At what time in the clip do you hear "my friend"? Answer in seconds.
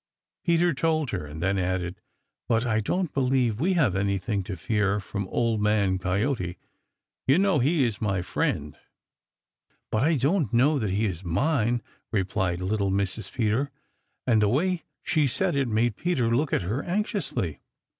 8.01-8.75